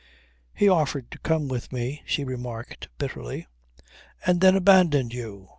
[0.55, 3.45] "He offered to come with me," she remarked bitterly.
[4.25, 5.49] "And then abandoned you!"